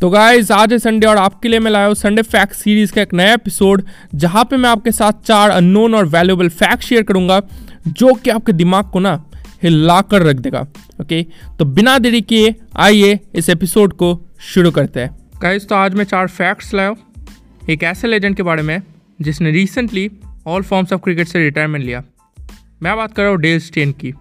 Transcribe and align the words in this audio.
तो 0.00 0.08
गाइज़ 0.10 0.52
आज 0.52 0.72
है 0.72 0.78
संडे 0.78 1.06
और 1.06 1.16
आपके 1.16 1.48
लिए 1.48 1.58
मैं 1.60 1.70
लाया 1.70 1.86
हूँ 1.86 1.94
संडे 1.94 2.22
फैक्ट 2.22 2.52
सीरीज़ 2.52 2.92
का 2.92 3.02
एक 3.02 3.12
नया 3.14 3.32
एपिसोड 3.34 3.82
जहाँ 4.14 4.44
पे 4.44 4.56
मैं 4.56 4.68
आपके 4.70 4.92
साथ 4.92 5.20
चार 5.26 5.50
अननोन 5.50 5.94
और 5.94 6.06
वैल्यूएबल 6.06 6.48
फैक्ट 6.50 6.82
शेयर 6.82 7.02
करूँगा, 7.02 7.40
जो 7.88 8.12
कि 8.14 8.30
आपके 8.30 8.52
दिमाग 8.52 8.90
को 8.90 9.00
ना 9.00 9.12
हिला 9.62 10.00
कर 10.02 10.22
रख 10.22 10.36
देगा 10.36 10.60
ओके 11.00 11.22
तो 11.58 11.64
बिना 11.66 11.98
देरी 11.98 12.20
किए, 12.22 12.54
आइए 12.76 13.18
इस 13.34 13.48
एपिसोड 13.48 13.92
को 13.92 14.18
शुरू 14.44 14.70
करते 14.70 15.00
हैं। 15.00 15.10
गाइज़ 15.42 15.66
तो 15.66 15.74
आज 15.74 15.94
मैं 15.94 16.04
चार 16.04 16.28
फैक्ट्स 16.28 16.74
लाया 16.74 16.94
एक 17.70 17.82
ऐसे 17.82 18.08
लेजेंड 18.08 18.36
के 18.36 18.42
बारे 18.42 18.62
में, 18.62 18.82
जिसने 19.18 19.50
recently 19.50 20.10
all 20.46 20.62
forms 20.62 20.92
of 20.92 21.00
cricket 21.00 21.28
से 21.28 21.38
रिटायरमेंट 21.38 21.84
लिया। 21.84 22.02
मैं 22.82 22.96
बात 22.96 23.14
कर 23.14 23.22
रहा 23.22 23.30
हूँ 23.30 23.40
डेल 23.40 23.60
स्टेन 23.60 23.92
की। 23.94 24.12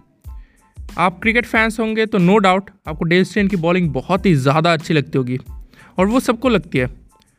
आप 0.97 1.19
क्रिकेट 1.21 1.45
फैंस 1.45 1.79
होंगे 1.79 2.05
तो 2.05 2.17
नो 2.17 2.37
डाउट 2.37 2.69
आपको 2.87 3.05
डेल 3.05 3.23
स्टेन 3.23 3.47
की 3.47 3.55
बॉलिंग 3.57 3.89
बहुत 3.91 4.25
ही 4.25 4.33
ज़्यादा 4.37 4.73
अच्छी 4.73 4.93
लगती 4.93 5.17
होगी। 5.17 5.39
और 5.97 6.07
वो 6.07 6.19
सबको 6.19 6.49
लगती 6.49 6.77
है। 6.77 6.87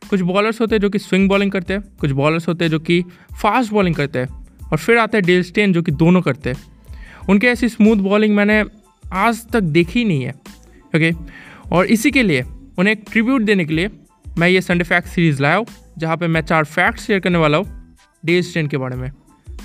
कुछ 0.02 0.20
बॉलर्स 0.20 0.60
होते 0.60 0.74
हैं 0.74 0.80
जो 0.80 0.90
कि 0.90 0.98
स्विंग 0.98 1.28
बॉलिंग 1.28 1.50
करते 1.52 1.72
हैं, 1.74 1.82
कुछ 2.00 2.10
बॉलर्स 2.10 2.48
होते 2.48 2.64
हैं 2.64 2.70
जो 2.70 2.78
कि 2.78 3.02
फास्ट 3.42 3.72
बॉलिंग 3.72 3.94
करते 3.94 4.18
हैं 4.18 4.28
और 4.72 4.78
फिर 4.78 4.98
आता 4.98 5.18
है 5.18 5.22
डेल 5.22 5.42
स्टेन 5.42 5.72
जो 5.72 5.82
कि 5.82 5.92
दोनों 5.92 6.22
करते 6.22 6.50
हैं। 6.50 6.62
उनके 7.28 7.46
ऐसी 7.46 7.68
स्मूथ 7.68 7.96
बॉलिंग 7.96 8.34
मैंने 8.36 8.62
आज 9.04 9.46
तक 9.52 9.60
देखी 9.60 10.04
नहीं 10.04 10.22
है 10.22 10.34
ओके 10.96 11.12
और 11.72 11.86
इसी 11.86 12.10
के 12.10 12.22
लिए, 12.22 12.42
उन्हें 12.78 12.92
एक 12.92 13.04
ट्रिब्यूट 13.12 13.42
देने 13.42 13.64
के 13.64 13.74
लिए 13.74 13.90
मैं 14.38 14.48
ये 14.48 14.60
संडे 14.60 14.84
फैक्ट 14.84 15.08
सीरीज़ 15.08 15.42
लाया 15.42 15.56
हूँ, 15.56 15.66
जहाँ 15.98 16.16
पर 16.16 16.28
मैं 16.28 16.40
चार 16.40 16.64
फैक्ट 16.64 17.00
शेयर 17.00 17.20
करने 17.20 17.38
वाला 17.38 17.58
हूँ 17.58 17.96
डेल 18.24 18.42
स्टेन 18.42 18.68
के 18.68 18.76
बारे 18.76 18.96
में। 18.96 19.10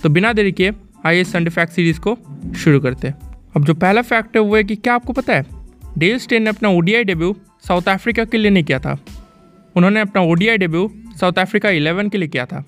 तो 0.03 0.09
बिना 0.09 0.33
देरी 0.33 0.51
किए, 0.51 0.73
आइए 1.05 1.23
संडे 1.23 1.49
फैक्ट 1.49 1.73
सीरीज़ 1.73 1.99
को 1.99 2.17
शुरू 2.57 2.79
करते 2.79 3.07
हैं। 3.07 3.15
अब 3.55 3.65
जो 3.65 3.73
पहला 3.73 4.01
फैक्ट 4.01 4.35
है, 4.35 4.41
वो 4.41 4.55
है 4.55 4.63
कि 4.63 4.75
क्या 4.75 4.95
आपको 4.95 5.13
पता 5.13 5.33
है? 5.33 5.58
डेल 5.97 6.17
स्टेन 6.17 6.43
ने 6.43 6.49
अपना 6.49 6.69
ओडीआई 6.69 7.03
डेब्यू 7.03 7.35
साउथ 7.67 7.89
अफ्रीका 7.89 8.23
के 8.23 8.37
लिए 8.37 8.51
नहीं 8.51 8.63
किया 8.63 8.79
था। 8.79 8.97
उन्होंने 9.75 9.99
अपना 9.99 10.21
ओडीआई 10.21 10.57
डेब्यू 10.57 10.91
साउथ 11.19 11.39
अफ्रीका 11.39 11.69
11 11.69 12.09
के 12.09 12.17
लिए 12.17 12.27
किया 12.27 12.45
था। 12.45 12.65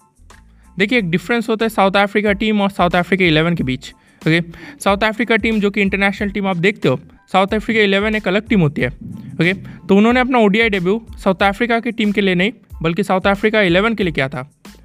देखिए 0.77 0.99
एक 0.99 1.09
डिफरेंस 1.09 1.49
होता 1.49 1.65
है 1.65 1.69
साउथ 1.69 1.91
अफ्रीका 1.91 2.31
टीम 2.33 2.61
और 2.61 2.69
साउथ 2.69 2.89
अफ्रीका 2.89 3.25
11 3.25 3.55
के 3.55 3.63
बीच 3.63 3.93
ओके 4.27 4.41
साउथ 4.79 5.03
अफ्रीका 5.03 5.35
टीम 5.35 5.59
जो 5.59 5.71
कि 5.71 5.81
इंटरनेशनल 5.81 6.29
टीम 6.29 6.47
आप 6.47 6.57
देखते 6.57 6.89
हो 6.89 6.99
साउथ 7.31 7.47
अफ्रीका 7.47 7.81
11 7.81 8.15
एक 8.15 8.27
अलग 8.27 8.47
टीम 8.47 8.61
होती 8.61 8.81
है 8.81 8.87
ओके 9.33 9.53
तो 9.87 9.95
उन्होंने 9.97 10.19
अपना 10.19 10.39
ओडीआई 10.39 10.69
डेब्यू 10.69 11.01
साउथ 11.23 11.43
अफ्रीका 11.43 11.79
की 11.79 11.91
टीम 11.91 12.11
के 12.11 12.21
लिए 12.21 12.35
नहीं 12.35 12.51
बल्कि 12.81 13.03
साउथ 13.03 13.27
अफ्रीका 13.27 13.59
11 13.59 13.95
के 13.95 14.03
लिए 14.03 14.13
किया 14.13 14.29
था 14.29 14.41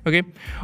ओके 0.08 0.20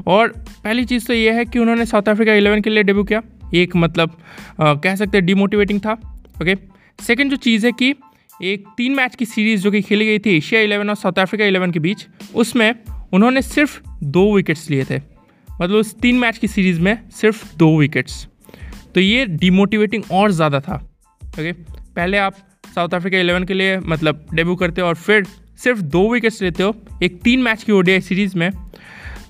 और 0.07 0.29
पहली 0.65 0.85
चीज़ 0.85 1.07
तो 1.07 1.13
ये 1.13 1.33
है 1.33 1.45
कि 1.45 1.59
उन्होंने 1.59 1.87
साउथ 1.87 2.09
अफ्रीका 2.09 2.33
11 2.33 2.63
के 2.63 2.71
लिए 2.71 2.83
डेब्यू 2.83 3.05
किया। 3.05 3.23
एक 3.55 3.77
मतलब 3.77 4.17
आ, 4.61 4.75
कह 4.75 4.97
सकते 4.97 5.19
हैं 5.19 5.27
डिमोटिवेटिंग 5.27 5.81
था 5.81 5.93
ओके 6.43 6.55
सेकेंड 6.99 7.31
जो 7.31 7.37
चीज़ 7.39 7.67
है 7.67 7.73
कि 7.73 7.95
एक 8.43 8.65
तीन 8.77 8.95
मैच 8.95 9.15
की 9.15 9.25
सीरीज़ 9.27 9.63
जो 9.63 9.71
कि 9.71 9.81
खेली 9.83 10.07
गई 10.07 10.19
थी 10.19 10.37
एशिया 10.37 10.61
इलेवन 10.61 10.89
और 10.91 10.97
साउथ 10.97 11.19
अफ्रीका 11.19 11.45
इलेवन 11.45 11.71
के 11.71 11.79
बीच, 11.79 12.07
उसमें 12.35 12.75
उन्होंने 13.13 13.43
सिर्फ़ 13.43 13.81
दो 14.05 14.35
विकेट्स 14.35 14.69
लिए 14.71 14.85
थे। 14.85 15.01
मतलब 15.49 15.77
उस 15.77 15.95
तीन 16.01 16.19
मैच 16.19 16.39
की 16.39 16.49
सीरीज़ 16.49 16.81
में 16.81 16.97
सिर्फ़ 17.11 17.45
दो 17.57 17.77
विकेट्स 17.79 18.27
तो 18.95 19.01
ये 19.01 19.27
डिमोटिवेटिंग 19.27 20.05
और 20.13 20.31
ज़्यादा 20.31 20.61
था। 20.61 20.77
ओके 21.23 21.53
पहले 21.53 22.19
आप 22.19 22.37
साउथ 22.75 22.95
अफ्रीका 22.95 23.19
इलेवन 23.19 23.45
के 23.45 23.55
लिए 23.55 23.79
मतलब 23.79 24.27
डेब्यू 24.35 24.55
करते 24.57 24.81
हो 24.81 24.87
और 24.89 24.95
फिर 24.97 25.27
सिर्फ़ 25.65 25.81
दो 25.83 26.09
विकेट्स 26.13 26.43
लेते 26.43 26.63
हो 26.63 26.75
एक 27.03 27.21
तीन 27.23 27.43
मैच 27.43 27.63
की 27.63 27.73
ओडीआई 27.73 28.01
सीरीज़ 28.01 28.37
में 28.39 28.51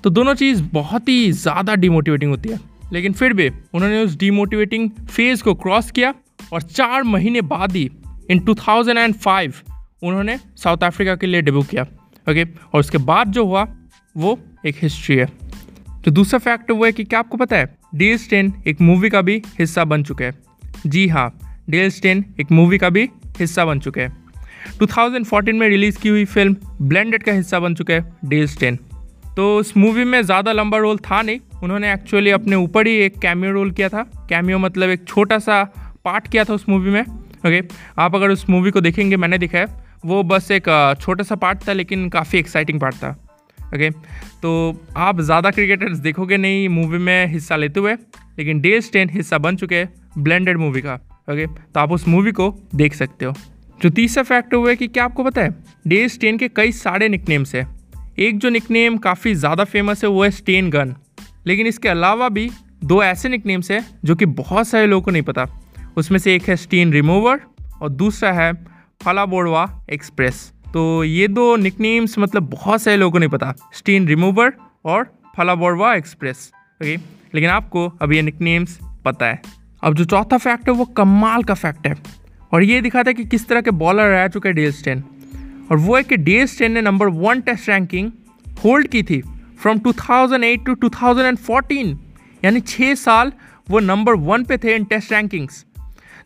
तो 0.03 0.09
दोनों 0.09 0.33
चीज़ 0.35 0.61
बहुत 0.73 1.09
ही 1.09 1.31
ज़्यादा 1.31 1.75
डिमोटिवेटिंग 1.75 2.31
होती 2.31 2.49
है। 2.49 2.59
लेकिन 2.93 3.13
फिर 3.13 3.33
भी 3.33 3.49
उन्होंने 3.49 4.03
उस 4.03 4.17
डिमोटिवेटिंग 4.17 4.89
फ़ेज़ 4.89 5.43
को 5.43 5.53
क्रॉस 5.55 5.91
किया 5.91 6.13
और 6.51 6.61
चार 6.61 7.03
महीने 7.03 7.41
बाद 7.41 7.71
ही 7.71 7.89
इन 8.31 8.39
2005 8.39 9.63
उन्होंने 10.03 10.37
साउथ 10.57 10.83
अफ्रीका 10.83 11.15
के 11.15 11.27
लिए 11.27 11.41
डेब्यू 11.41 11.61
किया 11.61 11.83
ओके 12.27 12.43
और 12.43 12.79
उसके 12.79 12.97
बाद 12.97 13.31
जो 13.31 13.45
हुआ, 13.45 13.67
वो 14.17 14.39
एक 14.65 14.75
हिस्ट्री 14.81 15.15
है। 15.15 15.25
तो 16.05 16.11
दूसरा 16.11 16.39
फैक्ट 16.39 16.71
वो 16.71 16.85
है 16.85 16.91
कि 16.91 17.03
क्या 17.03 17.19
आपको 17.19 17.37
पता 17.37 17.55
है? 17.55 17.75
डेल 17.95 18.17
स्टेन 18.17 18.53
एक 18.67 18.81
मूवी 18.81 19.09
का 19.09 19.21
भी 19.21 19.41
हिस्सा 19.59 19.85
बन 19.85 20.03
चुके 20.03 20.23
हैं। 20.23 20.33
जी 20.87 21.07
हाँ 21.07 21.29
डेल 21.69 21.89
स्टेन 21.89 22.25
एक 22.39 22.51
मूवी 22.51 22.77
का 22.77 22.89
भी 22.89 23.09
हिस्सा 23.39 23.65
बन 23.65 23.79
चुके 23.79 24.01
हैं। 24.01 24.23
2014 24.79 25.53
में 25.53 25.67
रिलीज़ 25.69 25.99
की 25.99 26.09
हुई 26.09 26.25
फ़िल्म 26.25 26.55
ब्लेंडेड 26.81 27.23
का 27.23 27.31
हिस्सा 27.31 27.59
बन 27.59 27.75
चुका 27.75 27.93
है 27.93 28.13
डेल 28.25 28.47
स्टेन 28.47 28.79
तो 29.35 29.55
उस 29.57 29.77
मूवी 29.77 30.03
में 30.03 30.21
ज़्यादा 30.21 30.51
लंबा 30.51 30.77
रोल 30.77 30.97
था 30.97 31.21
नहीं, 31.21 31.39
उन्होंने 31.63 31.93
एक्चुअली 31.93 32.31
अपने 32.31 32.55
ऊपर 32.55 32.87
ही 32.87 32.93
एक 32.95 33.17
कैमियो 33.19 33.51
रोल 33.51 33.71
किया 33.71 33.89
था। 33.89 34.03
कैमियो 34.29 34.59
मतलब 34.59 34.89
एक 34.89 35.07
छोटा 35.07 35.39
सा 35.39 35.63
पार्ट 36.05 36.27
किया 36.27 36.43
था 36.43 36.53
उस 36.53 36.67
मूवी 36.69 36.91
में 36.91 37.01
ओके 37.01 37.61
आप 37.97 38.15
अगर 38.15 38.29
उस 38.29 38.49
मूवी 38.49 38.71
को 38.71 38.81
देखेंगे, 38.81 39.17
मैंने 39.17 39.37
देखा 39.37 39.57
है, 39.57 39.65
वो 40.05 40.21
बस 40.23 40.49
एक 40.51 40.65
छोटा 41.01 41.23
सा 41.23 41.35
पार्ट 41.35 41.67
था, 41.67 41.73
लेकिन 41.73 42.09
काफ़ी 42.09 42.39
एक्साइटिंग 42.39 42.79
पार्ट 42.79 42.95
था 42.95 43.09
ओके 43.59 43.89
तो 44.41 44.51
आप 44.97 45.21
ज़्यादा 45.21 45.51
क्रिकेटर्स 45.51 45.97
देखोगे 45.99 46.37
नहीं, 46.37 46.67
मूवी 46.69 46.97
में 46.99 47.27
हिस्सा 47.27 47.55
लेते 47.55 47.79
हुए, 47.79 47.93
लेकिन 47.93 48.59
डे 48.61 48.79
स्टेन 48.81 49.09
हिस्सा 49.09 49.37
बन 49.37 49.55
चुके 49.55 49.75
हैं 49.75 49.93
ब्लेंडेड 50.17 50.57
मूवी 50.57 50.81
का 50.81 50.93
ओके 51.29 51.47
तो 51.47 51.79
आप 51.79 51.91
उस 51.91 52.07
मूवी 52.07 52.31
को 52.31 52.53
देख 52.75 52.93
सकते 52.93 53.25
हो। 53.25 53.33
जो 53.79 53.89
तीसरा 53.91 54.23
फैक्ट 54.23 54.53
हुआ 54.53 54.69
है 54.69 54.75
कि 54.75 54.87
क्या 54.87 55.05
आपको 55.05 55.23
पता 55.23 55.41
है 55.41 55.55
डे 55.87 56.07
स्टेन 56.09 56.37
के 56.37 56.47
कई 56.49 56.71
सारे 56.73 57.09
निकनेम्स 57.09 57.55
है। 57.55 57.67
एक 58.19 58.37
जो 58.39 58.49
निकनेम 58.49 58.97
काफ़ी 58.99 59.33
ज़्यादा 59.35 59.63
फ़ेमस 59.65 60.03
है, 60.03 60.09
वो 60.09 60.23
है 60.23 60.31
स्टेन 60.31 60.69
गन 60.69 60.95
लेकिन 61.47 61.67
इसके 61.67 61.89
अलावा 61.89 62.29
भी 62.29 62.49
दो 62.83 63.03
ऐसे 63.03 63.29
निकनेम्स 63.29 63.71
है, 63.71 63.83
जो 64.05 64.15
कि 64.15 64.25
बहुत 64.27 64.67
सारे 64.67 64.87
लोगों 64.87 65.01
को 65.01 65.11
नहीं 65.11 65.23
पता। 65.23 65.47
उसमें 65.97 66.19
से 66.19 66.35
एक 66.35 66.43
है 66.43 66.55
स्टीन 66.55 66.93
रिमूवर 66.93 67.41
और 67.81 67.89
दूसरा 67.89 68.31
है 68.31 68.53
फलाबोड़वा 69.01 69.85
एक्सप्रेस। 69.93 70.51
तो 70.73 71.03
ये 71.03 71.27
दो 71.27 71.55
निकनेम्स 71.55 72.19
मतलब 72.19 72.49
बहुत 72.49 72.81
सारे 72.81 72.97
लोगों 72.97 73.19
नहीं 73.19 73.29
पता, 73.29 73.53
स्टीन 73.73 74.07
रिमूवर 74.07 74.53
और 74.85 75.03
फलाबोड़वा 75.37 75.93
एक्सप्रेस। 75.95 76.51
ओके 76.81 76.95
लेकिन 77.35 77.49
आपको 77.49 77.87
अब 78.01 78.13
ये 78.13 78.21
निकनेम्स 78.21 78.79
पता 79.05 79.25
है। 79.25 79.41
अब 79.83 79.93
जो 79.93 80.05
चौथा 80.05 80.37
फैक्ट 80.37 80.69
है, 80.69 80.75
वो 80.75 80.85
कमाल 80.85 81.43
का 81.43 81.53
फैक्ट 81.53 81.87
है। 81.87 81.95
और 82.51 82.63
ये 82.63 82.81
दिखाता 82.81 83.09
है 83.09 83.13
कि 83.13 83.25
किस 83.25 83.47
तरह 83.47 83.61
के 83.61 83.71
बॉलर 83.71 84.09
रह 84.09 84.27
चुके 84.27 84.49
हैं 84.49 84.55
डेल 84.55 84.71
स्टेन 84.71 85.03
और 85.71 85.77
वो 85.77 85.95
है 85.97 86.03
कि 86.03 86.17
डेल 86.17 86.45
स्टेन 86.45 86.71
ने 86.71 86.81
number 86.81 87.07
one 87.07 87.41
test 87.41 87.69
ranking 87.69 88.11
hold 88.65 88.87
की 88.87 89.03
थी 89.03 89.21
फ्रॉम 89.61 89.79
2008 89.79 90.65
टू 90.65 90.75
2014 90.75 91.95
यानी 92.45 92.59
छः 92.59 92.93
साल 92.95 93.31
वो 93.69 93.79
नंबर 93.79 94.13
वन 94.13 94.43
पे 94.43 94.57
थे 94.57 94.75
इन 94.75 94.83
टेस्ट 94.83 95.11
रैंकिंग्स 95.11 95.65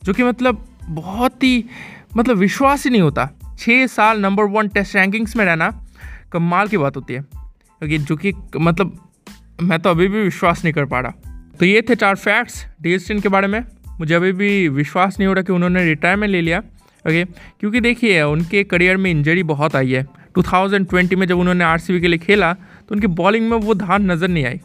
जो 0.04 0.14
कि 0.14 0.24
मतलब 0.24 0.66
बहुत 0.84 1.44
ही 1.44 1.66
मतलब 2.18 2.38
विश्वास 2.38 2.84
ही 2.84 2.90
नहीं 2.90 3.02
होता। 3.02 3.30
छः 3.60 3.88
साल 3.88 4.20
नंबर 4.20 4.44
वन 4.44 4.68
टेस्ट 4.68 4.96
रैंकिंग्स 4.96 5.36
में 5.36 5.46
रहना 5.46 5.86
कमाल 6.32 6.68
की 6.68 6.78
बात 6.78 6.96
होती 6.96 7.14
है। 7.14 7.22
क्योंकि 7.22 7.98
जो 7.98 8.16
कि 8.16 8.34
मतलब 8.58 9.10
मैं 9.62 9.80
तो 9.80 9.90
अभी 9.90 10.08
भी 10.08 10.22
विश्वास 10.22 10.64
नहीं 10.64 10.74
कर 10.74 10.86
पा 10.86 11.00
रहा। 11.00 11.14
तो 11.60 11.66
ये 11.66 11.82
थे 11.82 11.96
चार 11.96 12.16
फैक्ट्स 12.16 12.66
डेस्टिन 12.82 13.20
के 13.20 13.30
बारे 13.30 13.48
में। 13.48 13.64
मुझे 14.00 14.14
अभी 14.14 14.32
भी 14.32 14.68
विश्वास 14.70 15.20
नहीं 15.20 15.28
हो 15.28 15.34
रहा 15.34 15.44
कि 15.44 15.54
उन्होंने 15.54 15.84
रिटायरमेंट 15.86 16.32
ले 16.32 16.42
लिया। 16.42 16.60
ओके 17.08 17.26
क्योंकि 17.60 17.82
देखिए, 17.82 18.22
उनके 18.22 18.64
करियर 18.64 18.98
में 18.98 19.12
इंजरी 19.12 19.44
बहुत 19.44 19.76
आई 19.76 19.92
है। 19.92 20.06
2020 20.36 21.16
में 21.16 21.28
जब 21.28 21.38
उन्होंने 21.38 21.64
आरसीबी 21.64 22.02
के 22.02 22.08
लिए 22.08 22.20
खेला 22.20 22.54
तो 22.54 22.96
उनकी 22.96 23.08
बॉलिंग 23.08 23.50
में 23.50 23.58
वो 23.58 23.74
धान 23.74 24.12
नज़र 24.12 24.28
नहीं 24.28 24.46
आई। 24.46 24.60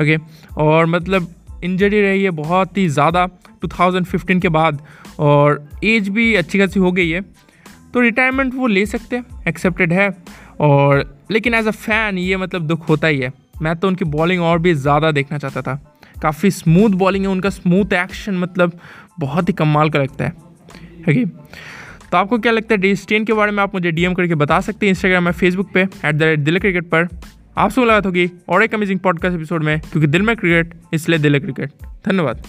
ओके 0.00 0.16
और 0.56 0.86
मतलब 0.86 1.34
इंजरी 1.64 2.00
रही 2.00 2.22
है, 2.22 2.30
बहुत 2.32 2.78
ही 2.78 2.88
ज़्यादा 2.88 3.26
2015 3.62 4.40
के 4.40 4.48
बाद। 4.50 4.82
और 5.18 5.68
एज 5.84 6.08
भी 6.08 6.34
अच्छी 6.34 6.58
खासी 6.58 6.80
हो 6.80 6.92
गई 6.92 7.08
है। 7.10 7.20
तो 7.94 8.00
रिटायरमेंट 8.00 8.54
वो 8.54 8.66
ले 8.66 8.84
सकते 8.86 9.16
हैं 9.16 9.44
एक्सेप्टेड 9.48 9.92
है। 9.92 10.10
और 10.60 11.04
लेकिन 11.30 11.54
एज 11.54 11.66
अ 11.66 11.70
फ़ैन 11.72 12.18
ये 12.18 12.36
मतलब 12.36 12.66
दुख 12.66 12.88
होता 12.88 13.06
ही 13.06 13.18
है। 13.18 13.32
मैं 13.62 13.74
तो 13.76 13.88
उनकी 13.88 14.04
बॉलिंग 14.06 14.42
और 14.42 14.58
भी 14.58 14.74
ज़्यादा 14.76 15.10
देखना 15.12 15.38
चाहता 15.38 15.62
था। 15.62 15.80
काफ़ी 16.22 16.50
स्मूथ 16.50 16.90
बॉलिंग 16.98 17.24
है, 17.24 17.30
उनका 17.30 17.50
स्मूथ 17.50 17.92
एक्शन 17.94 18.38
मतलब 18.38 18.78
बहुत 19.20 19.48
ही 19.48 19.54
कमाल 19.54 19.90
का 19.90 19.98
लगता 19.98 20.24
है। 20.24 20.30
ओके 21.00 21.24
तो 22.10 22.16
आपको 22.16 22.38
क्या 22.38 22.52
लगता 22.52 22.74
है 22.74 22.80
डी 22.80 22.94
स्टेन 22.96 23.24
के 23.24 23.32
बारे 23.32 23.52
में 23.52 23.62
आप 23.62 23.74
मुझे 23.74 23.90
डीएम 23.90 24.14
करके 24.14 24.34
बता 24.36 24.60
सकते 24.60 24.86
हैं 24.86 24.90
इंस्टाग्राम 24.90 25.24
में 25.24 25.32
फेसबुक 25.32 25.70
पे 25.74 25.80
at 25.80 26.14
the 26.14 26.22
rate 26.22 26.38
Dil 26.40 26.58
cricket 26.58 26.88
पर। 26.90 27.08
आपसे 27.58 27.80
मुलाकात 27.80 28.06
होगी 28.06 28.30
और 28.48 28.62
एक 28.62 28.74
अमेजिंग 28.74 28.98
पॉडकास्ट 29.00 29.36
एपिसोड 29.36 29.62
में, 29.64 29.80
क्योंकि 29.80 30.06
दिल 30.06 30.22
में 30.22 30.36
क्रिकेट 30.36 30.74
इसलिए 30.92 31.18
दिल 31.18 31.34
है 31.34 31.40
क्रिकेट 31.40 31.70
धन्यवाद। 32.06 32.42